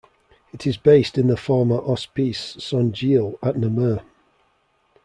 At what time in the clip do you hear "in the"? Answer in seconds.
1.19-1.37